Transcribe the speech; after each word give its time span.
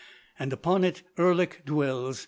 And 0.39 0.51
upon 0.51 0.83
it 0.83 1.03
Erlik 1.19 1.63
dwells.... 1.63 2.19